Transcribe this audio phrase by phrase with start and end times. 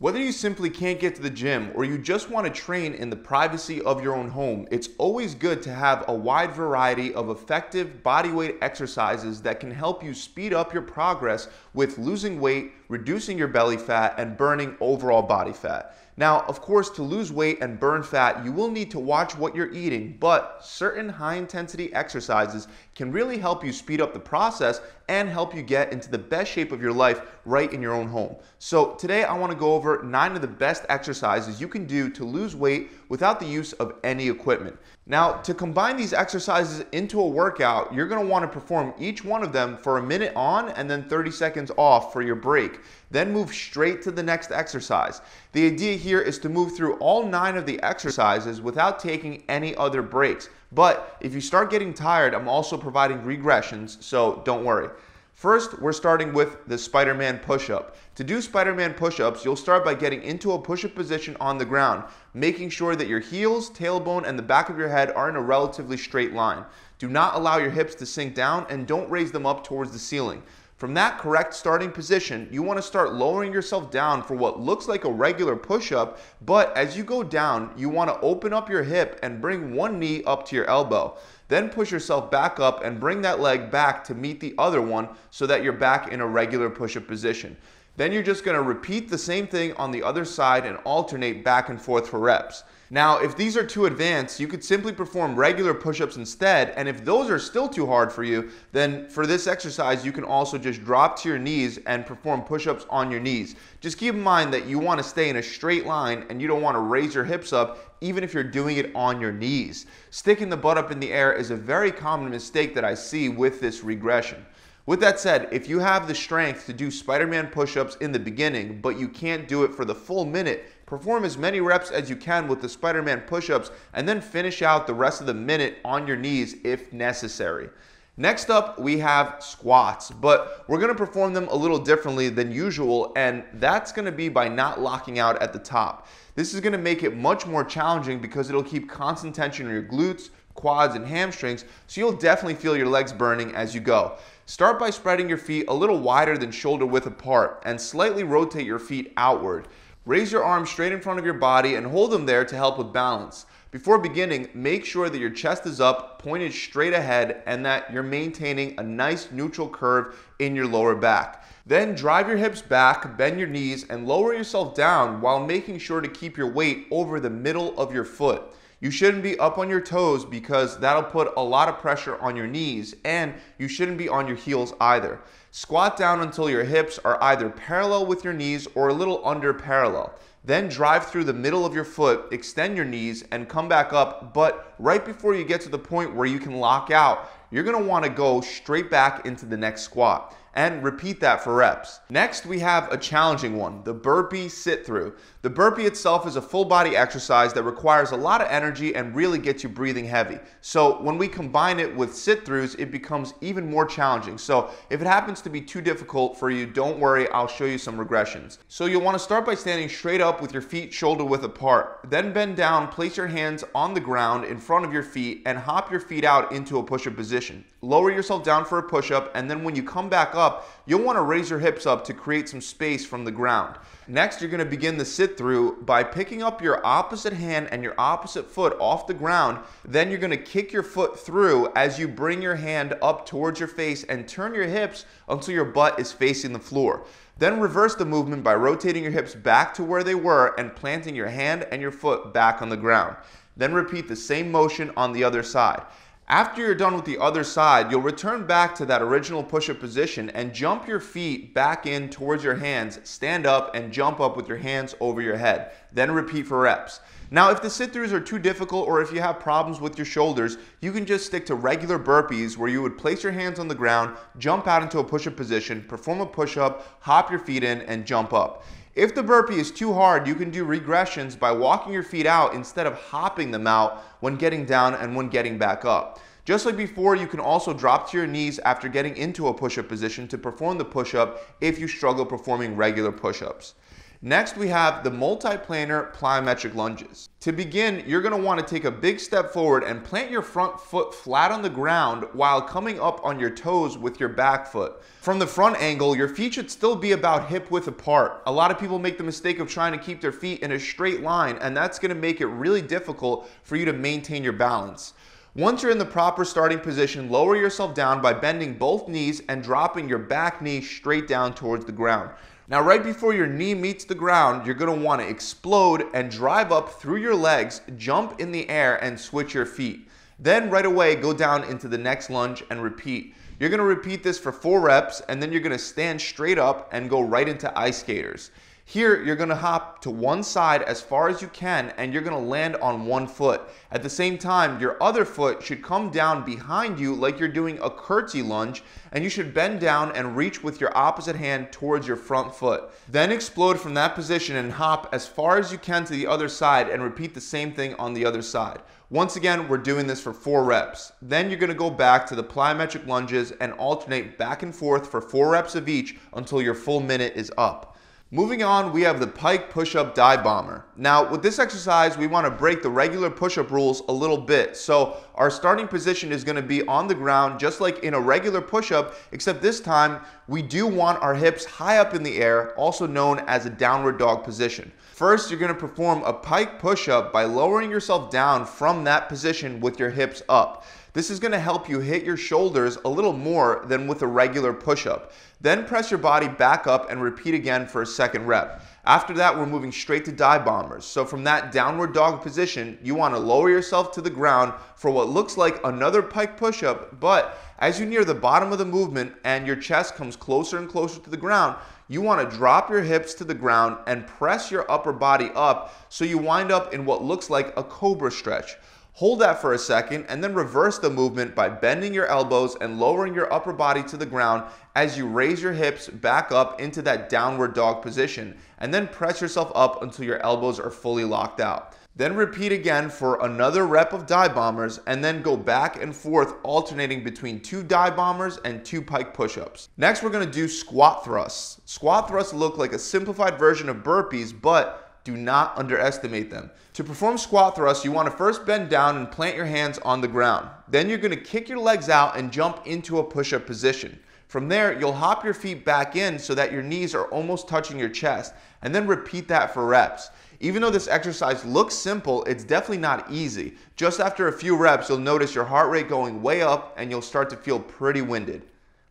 [0.00, 3.10] Whether you simply can't get to the gym or you just want to train in
[3.10, 7.30] the privacy of your own home, it's always good to have a wide variety of
[7.30, 13.36] effective bodyweight exercises that can help you speed up your progress with losing weight, reducing
[13.36, 15.96] your belly fat, and burning overall body fat.
[16.18, 19.54] Now, of course, to lose weight and burn fat, you will need to watch what
[19.54, 24.80] you're eating, but certain high intensity exercises can really help you speed up the process
[25.08, 28.08] and help you get into the best shape of your life right in your own
[28.08, 28.34] home.
[28.58, 32.10] So, today I want to go over nine of the best exercises you can do
[32.10, 34.76] to lose weight without the use of any equipment.
[35.06, 39.24] Now, to combine these exercises into a workout, you're going to want to perform each
[39.24, 42.80] one of them for a minute on and then 30 seconds off for your break.
[43.10, 45.22] Then move straight to the next exercise.
[45.52, 49.74] The idea here is to move through all nine of the exercises without taking any
[49.76, 50.50] other breaks.
[50.72, 54.90] But if you start getting tired, I'm also providing regressions, so don't worry.
[55.32, 57.96] First, we're starting with the Spider-Man push-up.
[58.16, 62.02] To do Spider-Man push-ups, you'll start by getting into a push-up position on the ground,
[62.34, 65.40] making sure that your heels, tailbone, and the back of your head are in a
[65.40, 66.64] relatively straight line.
[66.98, 70.00] Do not allow your hips to sink down and don't raise them up towards the
[70.00, 70.42] ceiling.
[70.78, 74.86] From that correct starting position, you want to start lowering yourself down for what looks
[74.86, 78.84] like a regular push-up, but as you go down, you want to open up your
[78.84, 81.16] hip and bring one knee up to your elbow.
[81.48, 85.08] Then push yourself back up and bring that leg back to meet the other one
[85.30, 87.56] so that you're back in a regular push-up position.
[87.98, 91.68] Then you're just gonna repeat the same thing on the other side and alternate back
[91.68, 92.62] and forth for reps.
[92.90, 97.04] Now, if these are too advanced, you could simply perform regular push-ups instead, and if
[97.04, 100.84] those are still too hard for you, then for this exercise, you can also just
[100.84, 103.56] drop to your knees and perform push-ups on your knees.
[103.80, 106.62] Just keep in mind that you wanna stay in a straight line and you don't
[106.62, 109.86] wanna raise your hips up even if you're doing it on your knees.
[110.10, 113.28] Sticking the butt up in the air is a very common mistake that I see
[113.28, 114.46] with this regression.
[114.88, 118.80] With that said, if you have the strength to do Spider-Man push-ups in the beginning,
[118.80, 122.16] but you can't do it for the full minute, perform as many reps as you
[122.16, 126.06] can with the Spider-Man push-ups and then finish out the rest of the minute on
[126.06, 127.68] your knees if necessary.
[128.16, 133.12] Next up, we have squats, but we're gonna perform them a little differently than usual,
[133.14, 136.06] and that's gonna be by not locking out at the top.
[136.34, 139.82] This is gonna make it much more challenging because it'll keep constant tension in your
[139.82, 144.18] glutes, quads, and hamstrings, so you'll definitely feel your legs burning as you go.
[144.46, 148.66] Start by spreading your feet a little wider than shoulder width apart and slightly rotate
[148.66, 149.68] your feet outward.
[150.04, 152.76] Raise your arms straight in front of your body and hold them there to help
[152.76, 153.46] with balance.
[153.70, 158.02] Before beginning, make sure that your chest is up, pointed straight ahead, and that you're
[158.02, 161.44] maintaining a nice neutral curve in your lower back.
[161.66, 166.00] Then drive your hips back, bend your knees, and lower yourself down while making sure
[166.00, 168.42] to keep your weight over the middle of your foot.
[168.80, 172.36] You shouldn't be up on your toes because that'll put a lot of pressure on
[172.36, 175.20] your knees and you shouldn't be on your heels either.
[175.50, 179.52] Squat down until your hips are either parallel with your knees or a little under
[179.52, 180.14] parallel.
[180.44, 184.32] Then drive through the middle of your foot, extend your knees, and come back up.
[184.32, 187.82] But right before you get to the point where you can lock out, you're gonna
[187.82, 192.00] wanna go straight back into the next squat and repeat that for reps.
[192.10, 195.14] Next, we have a challenging one, the burpee sit through.
[195.40, 199.14] The burpee itself is a full body exercise that requires a lot of energy and
[199.14, 200.40] really gets you breathing heavy.
[200.62, 204.36] So when we combine it with sit throughs, it becomes even more challenging.
[204.36, 207.78] So if it happens to be too difficult for you, don't worry, I'll show you
[207.78, 208.58] some regressions.
[208.66, 212.00] So you'll wanna start by standing straight up with your feet shoulder width apart.
[212.08, 215.56] Then bend down, place your hands on the ground in front of your feet and
[215.56, 217.64] hop your feet out into a push-up position.
[217.80, 221.22] Lower yourself down for a push-up and then when you come back up, you'll wanna
[221.22, 223.76] raise your hips up to create some space from the ground.
[224.06, 227.94] Next, you're gonna begin the sit through by picking up your opposite hand and your
[227.98, 229.58] opposite foot off the ground.
[229.84, 233.68] Then you're gonna kick your foot through as you bring your hand up towards your
[233.68, 237.04] face and turn your hips until your butt is facing the floor.
[237.36, 241.14] Then reverse the movement by rotating your hips back to where they were and planting
[241.14, 243.14] your hand and your foot back on the ground.
[243.58, 245.82] Then repeat the same motion on the other side.
[246.30, 250.28] After you're done with the other side, you'll return back to that original push-up position
[250.28, 254.46] and jump your feet back in towards your hands, stand up and jump up with
[254.46, 255.70] your hands over your head.
[255.90, 257.00] Then repeat for reps.
[257.30, 260.58] Now, if the sit-throughs are too difficult or if you have problems with your shoulders,
[260.82, 263.74] you can just stick to regular burpees where you would place your hands on the
[263.74, 268.04] ground, jump out into a push-up position, perform a push-up, hop your feet in, and
[268.04, 268.64] jump up.
[268.94, 272.54] If the burpee is too hard, you can do regressions by walking your feet out
[272.54, 276.20] instead of hopping them out when getting down and when getting back up.
[276.44, 279.86] Just like before, you can also drop to your knees after getting into a push-up
[279.86, 283.74] position to perform the push-up if you struggle performing regular push-ups.
[284.20, 287.28] Next, we have the multi-planar plyometric lunges.
[287.38, 291.14] To begin, you're gonna to take a big step forward and plant your front foot
[291.14, 295.00] flat on the ground while coming up on your toes with your back foot.
[295.20, 298.42] From the front angle, your feet should still be about hip width apart.
[298.46, 300.80] A lot of people make the mistake of trying to keep their feet in a
[300.80, 305.14] straight line, and that's gonna make it really difficult for you to maintain your balance.
[305.58, 309.60] Once you're in the proper starting position, lower yourself down by bending both knees and
[309.60, 312.30] dropping your back knee straight down towards the ground.
[312.68, 316.90] Now, right before your knee meets the ground, you're gonna wanna explode and drive up
[317.00, 320.08] through your legs, jump in the air, and switch your feet.
[320.38, 323.34] Then right away, go down into the next lunge and repeat.
[323.58, 327.10] You're gonna repeat this for four reps, and then you're gonna stand straight up and
[327.10, 328.52] go right into ice skaters.
[328.90, 332.38] Here, you're gonna hop to one side as far as you can and you're gonna
[332.38, 333.60] land on one foot.
[333.92, 337.78] At the same time, your other foot should come down behind you like you're doing
[337.82, 338.82] a curtsy lunge
[339.12, 342.84] and you should bend down and reach with your opposite hand towards your front foot.
[343.06, 346.48] Then explode from that position and hop as far as you can to the other
[346.48, 348.80] side and repeat the same thing on the other side.
[349.10, 351.12] Once again, we're doing this for four reps.
[351.20, 355.20] Then you're gonna go back to the plyometric lunges and alternate back and forth for
[355.20, 357.96] four reps of each until your full minute is up.
[358.30, 360.84] Moving on, we have the pike push-up dive bomber.
[360.98, 364.76] Now, with this exercise, we want to break the regular push-up rules a little bit.
[364.76, 368.20] So our starting position is going to be on the ground, just like in a
[368.20, 372.74] regular push-up, except this time, we do want our hips high up in the air,
[372.74, 374.92] also known as a downward dog position.
[375.18, 379.98] First, you're to perform a pike push-up by lowering yourself down from that position with
[379.98, 380.84] your hips up.
[381.12, 384.72] This is to help you hit your shoulders a little more than with a regular
[384.72, 385.32] push-up.
[385.60, 388.80] Then press your body back up and repeat again for a second rep.
[389.04, 391.04] After that, we're moving straight to dive bombers.
[391.04, 395.10] So from that downward dog position, you want to lower yourself to the ground for
[395.10, 399.34] what looks like another pike push-up, but as you near the bottom of the movement
[399.44, 401.76] and your chest comes closer and closer to the ground,
[402.08, 405.94] you want to drop your hips to the ground and press your upper body up
[406.08, 408.76] so you wind up in what looks like a cobra stretch.
[409.12, 413.00] Hold that for a second and then reverse the movement by bending your elbows and
[413.00, 414.62] lowering your upper body to the ground
[414.94, 419.40] as you raise your hips back up into that downward dog position and then press
[419.40, 421.94] yourself up until your elbows are fully locked out.
[422.18, 426.54] Then repeat again for another rep of dive bombers and then go back and forth
[426.64, 429.88] alternating between two dive bombers and two pike push-ups.
[429.96, 431.80] Next, we're gonna do squat thrusts.
[431.84, 436.72] Squat thrusts look like a simplified version of burpees, but do not underestimate them.
[436.94, 440.20] To perform squat thrusts, you want to first bend down and plant your hands on
[440.20, 440.68] the ground.
[440.88, 444.18] Then you're to kick your legs out and jump into a push-up position.
[444.48, 447.98] From there, you'll hop your feet back in so that your knees are almost touching
[447.98, 450.30] your chest, and then repeat that for reps.
[450.60, 453.74] Even though this exercise looks simple, it's definitely not easy.
[453.94, 457.22] Just after a few reps, you'll notice your heart rate going way up and you'll
[457.22, 458.62] start to feel pretty winded.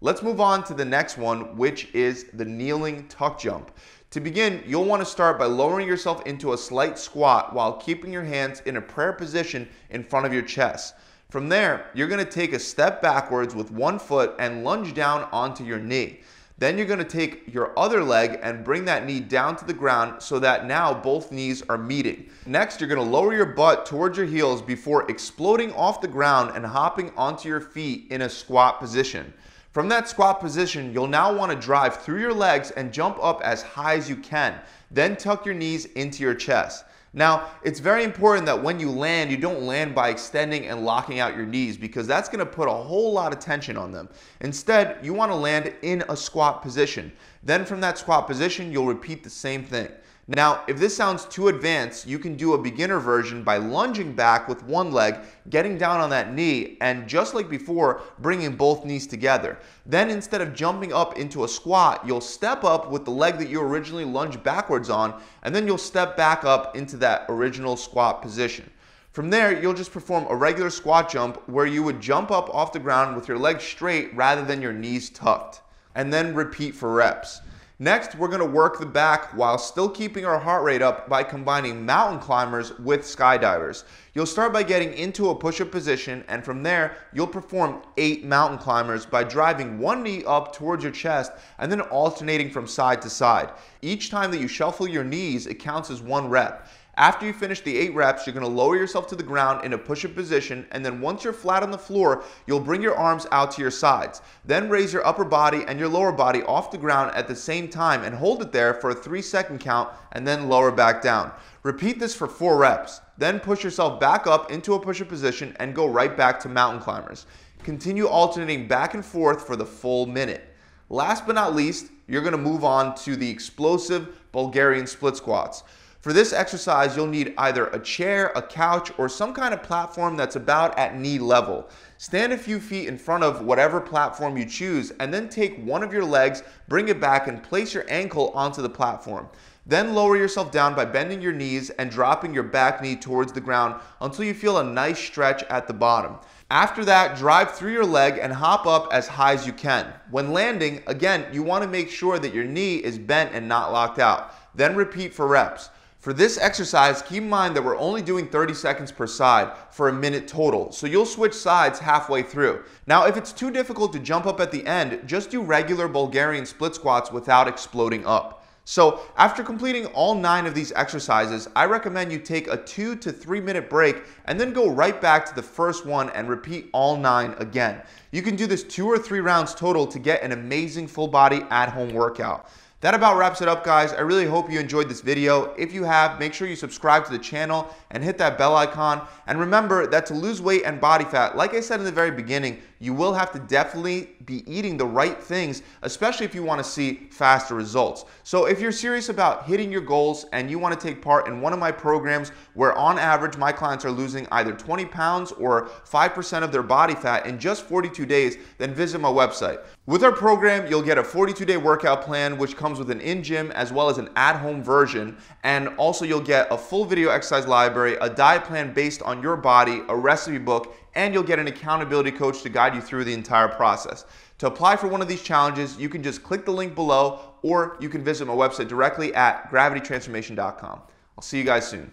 [0.00, 3.70] Let's move on to the next one, which is the kneeling tuck jump.
[4.10, 8.12] To begin, you'll want to start by lowering yourself into a slight squat while keeping
[8.12, 10.94] your hands in a prayer position in front of your chest.
[11.30, 15.64] From there, you're to take a step backwards with one foot and lunge down onto
[15.64, 16.20] your knee.
[16.58, 20.22] Then you're to take your other leg and bring that knee down to the ground
[20.22, 22.30] so that now both knees are meeting.
[22.46, 26.64] Next, you're to lower your butt towards your heels before exploding off the ground and
[26.64, 29.34] hopping onto your feet in a squat position.
[29.72, 33.42] From that squat position, you'll now want to drive through your legs and jump up
[33.42, 34.58] as high as you can.
[34.90, 36.84] Then tuck your knees into your chest.
[37.12, 41.18] Now, it's very important that when you land, you don't land by extending and locking
[41.18, 44.08] out your knees because that's going to put a whole lot of tension on them.
[44.40, 47.10] Instead, you want to land in a squat position.
[47.42, 49.88] Then from that squat position, you'll repeat the same thing.
[50.28, 54.48] Now, if this sounds too advanced, you can do a beginner version by lunging back
[54.48, 55.18] with one leg,
[55.50, 59.56] getting down on that knee, and just like before, bringing both knees together.
[59.84, 63.48] Then instead of jumping up into a squat, you'll step up with the leg that
[63.48, 68.20] you originally lunged backwards on, and then you'll step back up into that original squat
[68.20, 68.68] position.
[69.12, 72.72] From there, you'll just perform a regular squat jump where you would jump up off
[72.72, 75.62] the ground with your legs straight rather than your knees tucked.
[75.94, 77.40] And then repeat for reps.
[77.78, 81.84] Next, we're gonna work the back while still keeping our heart rate up by combining
[81.84, 83.84] mountain climbers with skydivers.
[84.14, 88.56] You'll start by getting into a push-up position and from there, you'll perform eight mountain
[88.56, 93.10] climbers by driving one knee up towards your chest and then alternating from side to
[93.10, 93.50] side.
[93.82, 96.68] Each time that you shuffle your knees, it counts as one rep.
[96.98, 99.78] After you finish the eight reps, you're gonna lower yourself to the ground in a
[99.78, 103.50] push-up position, and then once you're flat on the floor, you'll bring your arms out
[103.50, 104.22] to your sides.
[104.46, 107.68] Then raise your upper body and your lower body off the ground at the same
[107.68, 111.32] time and hold it there for a three second count, and then lower back down.
[111.64, 113.02] Repeat this for four reps.
[113.18, 116.80] Then push yourself back up into a push-up position and go right back to mountain
[116.80, 117.26] climbers.
[117.62, 120.48] Continue alternating back and forth for the full minute.
[120.88, 125.62] Last but not least, you're gonna move on to the explosive Bulgarian split squats.
[126.06, 130.16] For this exercise, you'll need either a chair, a couch, or some kind of platform
[130.16, 131.68] that's about at knee level.
[131.98, 135.82] Stand a few feet in front of whatever platform you choose and then take one
[135.82, 139.28] of your legs, bring it back and place your ankle onto the platform.
[139.66, 143.40] Then lower yourself down by bending your knees and dropping your back knee towards the
[143.40, 146.18] ground until you feel a nice stretch at the bottom.
[146.52, 149.92] After that, drive through your leg and hop up as high as you can.
[150.12, 153.72] When landing, again, you want to make sure that your knee is bent and not
[153.72, 154.32] locked out.
[154.54, 155.70] Then repeat for reps.
[156.06, 159.88] For this exercise, keep in mind that we're only doing 30 seconds per side for
[159.88, 162.62] a minute total, so you'll switch sides halfway through.
[162.86, 166.46] Now, if it's too difficult to jump up at the end, just do regular Bulgarian
[166.46, 168.46] split squats without exploding up.
[168.64, 173.10] So after completing all nine of these exercises, I recommend you take a two to
[173.10, 176.96] three minute break and then go right back to the first one and repeat all
[176.96, 177.82] nine again.
[178.12, 181.42] You can do this two or three rounds total to get an amazing full body
[181.50, 182.48] at home workout.
[182.82, 183.94] That about wraps it up, guys.
[183.94, 185.54] I really hope you enjoyed this video.
[185.54, 189.08] If you have, make sure you subscribe to the channel and hit that bell icon.
[189.26, 192.10] And remember that to lose weight and body fat, like I said in the very
[192.10, 196.62] beginning, you will have to definitely be eating the right things, especially if you want
[196.62, 198.04] to see faster results.
[198.22, 201.40] So if you're serious about hitting your goals and you want to take part in
[201.40, 205.70] one of my programs where on average my clients are losing either 20 pounds or
[205.90, 209.64] 5% of their body fat in just 42 days, then visit my website.
[209.86, 213.72] With our program, you'll get a 42-day workout plan which comes with an in-gym as
[213.72, 218.10] well as an at-home version and also you'll get a full video exercise library, a
[218.10, 222.42] diet plan based on your body, a recipe book, and you'll get an accountability coach
[222.42, 224.04] to guide you through the entire process.
[224.38, 227.76] To apply for one of these challenges, you can just click the link below or
[227.78, 230.80] you can visit my website directly at gravitytransformation.com.
[231.16, 231.92] I'll see you guys soon.